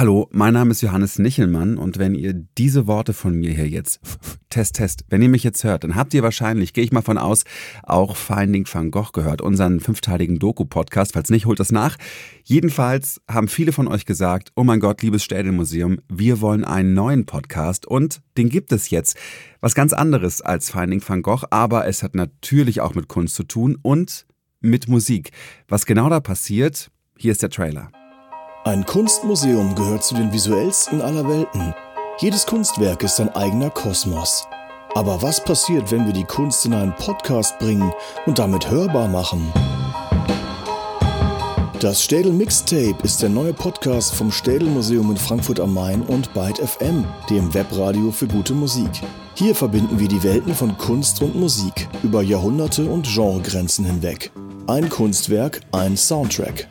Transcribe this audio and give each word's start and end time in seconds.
Hallo, 0.00 0.30
mein 0.32 0.54
Name 0.54 0.70
ist 0.70 0.80
Johannes 0.80 1.18
Nichelmann 1.18 1.76
und 1.76 1.98
wenn 1.98 2.14
ihr 2.14 2.32
diese 2.32 2.86
Worte 2.86 3.12
von 3.12 3.34
mir 3.34 3.52
hier 3.52 3.68
jetzt, 3.68 4.00
Test, 4.48 4.76
Test, 4.76 5.04
wenn 5.10 5.20
ihr 5.20 5.28
mich 5.28 5.44
jetzt 5.44 5.62
hört, 5.62 5.84
dann 5.84 5.94
habt 5.94 6.14
ihr 6.14 6.22
wahrscheinlich, 6.22 6.72
gehe 6.72 6.82
ich 6.82 6.90
mal 6.90 7.02
von 7.02 7.18
aus, 7.18 7.44
auch 7.82 8.16
Finding 8.16 8.66
Van 8.66 8.90
Gogh 8.90 9.12
gehört, 9.12 9.42
unseren 9.42 9.78
fünfteiligen 9.78 10.38
Doku-Podcast. 10.38 11.12
Falls 11.12 11.28
nicht, 11.28 11.44
holt 11.44 11.60
das 11.60 11.70
nach. 11.70 11.98
Jedenfalls 12.44 13.20
haben 13.30 13.46
viele 13.46 13.72
von 13.72 13.88
euch 13.88 14.06
gesagt, 14.06 14.52
oh 14.56 14.64
mein 14.64 14.80
Gott, 14.80 15.02
liebes 15.02 15.22
Städelmuseum, 15.22 15.98
wir 16.08 16.40
wollen 16.40 16.64
einen 16.64 16.94
neuen 16.94 17.26
Podcast 17.26 17.86
und 17.86 18.22
den 18.38 18.48
gibt 18.48 18.72
es 18.72 18.88
jetzt. 18.88 19.18
Was 19.60 19.74
ganz 19.74 19.92
anderes 19.92 20.40
als 20.40 20.70
Finding 20.70 21.02
Van 21.06 21.20
Gogh, 21.20 21.46
aber 21.50 21.86
es 21.86 22.02
hat 22.02 22.14
natürlich 22.14 22.80
auch 22.80 22.94
mit 22.94 23.08
Kunst 23.08 23.34
zu 23.34 23.42
tun 23.42 23.76
und 23.82 24.24
mit 24.62 24.88
Musik. 24.88 25.32
Was 25.68 25.84
genau 25.84 26.08
da 26.08 26.20
passiert, 26.20 26.90
hier 27.18 27.32
ist 27.32 27.42
der 27.42 27.50
Trailer. 27.50 27.92
Ein 28.62 28.84
Kunstmuseum 28.84 29.74
gehört 29.74 30.04
zu 30.04 30.14
den 30.14 30.34
visuellsten 30.34 31.00
aller 31.00 31.26
Welten. 31.26 31.74
Jedes 32.18 32.44
Kunstwerk 32.44 33.02
ist 33.02 33.18
ein 33.18 33.34
eigener 33.34 33.70
Kosmos. 33.70 34.46
Aber 34.94 35.22
was 35.22 35.42
passiert, 35.42 35.90
wenn 35.90 36.04
wir 36.04 36.12
die 36.12 36.24
Kunst 36.24 36.66
in 36.66 36.74
einen 36.74 36.94
Podcast 36.94 37.58
bringen 37.58 37.90
und 38.26 38.38
damit 38.38 38.70
hörbar 38.70 39.08
machen? 39.08 39.50
Das 41.80 42.04
Städel 42.04 42.34
Mixtape 42.34 42.96
ist 43.02 43.22
der 43.22 43.30
neue 43.30 43.54
Podcast 43.54 44.14
vom 44.14 44.30
Städel 44.30 44.68
Museum 44.68 45.10
in 45.10 45.16
Frankfurt 45.16 45.58
am 45.58 45.72
Main 45.72 46.02
und 46.02 46.34
Byte 46.34 46.58
FM, 46.58 47.06
dem 47.30 47.54
Webradio 47.54 48.10
für 48.10 48.28
gute 48.28 48.52
Musik. 48.52 48.90
Hier 49.36 49.54
verbinden 49.54 49.98
wir 49.98 50.08
die 50.08 50.22
Welten 50.22 50.54
von 50.54 50.76
Kunst 50.76 51.22
und 51.22 51.34
Musik 51.34 51.88
über 52.02 52.20
Jahrhunderte 52.20 52.84
und 52.84 53.06
Genregrenzen 53.06 53.86
hinweg. 53.86 54.30
Ein 54.66 54.90
Kunstwerk, 54.90 55.62
ein 55.72 55.96
Soundtrack. 55.96 56.68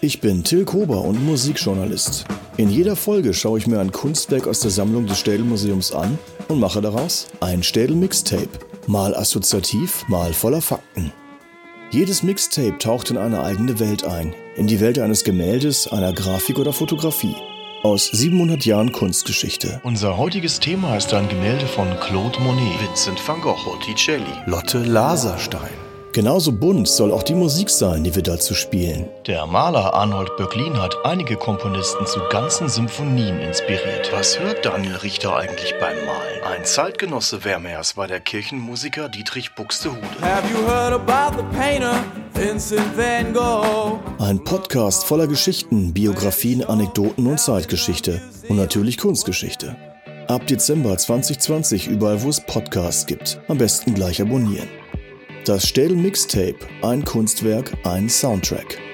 Ich 0.00 0.20
bin 0.20 0.44
Till 0.44 0.64
Kober 0.64 1.02
und 1.02 1.26
Musikjournalist. 1.26 2.24
In 2.56 2.70
jeder 2.70 2.94
Folge 2.94 3.34
schaue 3.34 3.58
ich 3.58 3.66
mir 3.66 3.80
ein 3.80 3.90
Kunstwerk 3.90 4.46
aus 4.46 4.60
der 4.60 4.70
Sammlung 4.70 5.06
des 5.06 5.18
Städel-Museums 5.18 5.90
an 5.90 6.16
und 6.46 6.60
mache 6.60 6.80
daraus 6.80 7.26
ein 7.40 7.64
Städel-Mixtape. 7.64 8.48
Mal 8.86 9.16
assoziativ, 9.16 10.04
mal 10.06 10.32
voller 10.32 10.60
Fakten. 10.62 11.12
Jedes 11.90 12.22
Mixtape 12.22 12.78
taucht 12.78 13.10
in 13.10 13.16
eine 13.16 13.42
eigene 13.42 13.80
Welt 13.80 14.04
ein. 14.04 14.34
In 14.54 14.68
die 14.68 14.78
Welt 14.78 15.00
eines 15.00 15.24
Gemäldes, 15.24 15.88
einer 15.88 16.12
Grafik 16.12 16.60
oder 16.60 16.72
Fotografie. 16.72 17.34
Aus 17.82 18.06
700 18.06 18.64
Jahren 18.64 18.92
Kunstgeschichte. 18.92 19.80
Unser 19.82 20.16
heutiges 20.16 20.60
Thema 20.60 20.96
ist 20.96 21.12
ein 21.12 21.28
Gemälde 21.28 21.66
von 21.66 21.88
Claude 21.98 22.38
Monet, 22.38 22.80
Vincent 22.80 23.26
van 23.26 23.40
Gogh, 23.40 23.64
Botticelli, 23.64 24.22
Lotte 24.46 24.78
Laserstein. 24.78 25.87
Genauso 26.18 26.50
bunt 26.50 26.88
soll 26.88 27.12
auch 27.12 27.22
die 27.22 27.36
Musik 27.36 27.70
sein, 27.70 28.02
die 28.02 28.12
wir 28.12 28.24
dazu 28.24 28.52
spielen. 28.52 29.06
Der 29.28 29.46
Maler 29.46 29.94
Arnold 29.94 30.36
Böcklin 30.36 30.76
hat 30.82 30.96
einige 31.04 31.36
Komponisten 31.36 32.04
zu 32.06 32.18
ganzen 32.28 32.68
Symphonien 32.68 33.38
inspiriert. 33.38 34.10
Was 34.10 34.36
hört 34.40 34.66
Daniel 34.66 34.96
Richter 34.96 35.36
eigentlich 35.36 35.76
beim 35.78 35.94
Malen? 36.04 36.42
Ein 36.44 36.64
Zeitgenosse 36.64 37.42
Vermeers 37.42 37.96
war 37.96 38.08
der 38.08 38.18
Kirchenmusiker 38.18 39.08
Dietrich 39.08 39.54
Buxtehude. 39.54 40.00
Have 40.20 40.42
you 40.52 40.58
heard 40.66 40.92
about 40.92 41.40
the 41.40 41.56
painter 41.56 41.94
Vincent 42.34 42.82
van 42.96 43.32
Gogh? 43.32 44.00
Ein 44.18 44.42
Podcast 44.42 45.04
voller 45.04 45.28
Geschichten, 45.28 45.94
Biografien, 45.94 46.64
Anekdoten 46.64 47.28
und 47.28 47.38
Zeitgeschichte. 47.38 48.20
Und 48.48 48.56
natürlich 48.56 48.98
Kunstgeschichte. 48.98 49.76
Ab 50.26 50.48
Dezember 50.48 50.98
2020 50.98 51.86
überall, 51.86 52.20
wo 52.22 52.28
es 52.28 52.40
Podcasts 52.40 53.06
gibt. 53.06 53.40
Am 53.46 53.58
besten 53.58 53.94
gleich 53.94 54.20
abonnieren. 54.20 54.68
Das 55.44 55.66
Städel 55.66 55.96
Mixtape, 55.96 56.58
ein 56.82 57.04
Kunstwerk, 57.04 57.72
ein 57.84 58.08
Soundtrack. 58.08 58.87